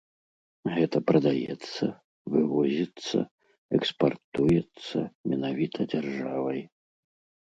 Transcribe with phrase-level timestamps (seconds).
[0.75, 1.85] Гэта прадаецца,
[2.35, 3.19] вывозіцца,
[3.79, 4.97] экспартуецца
[5.33, 6.61] менавіта дзяржавай.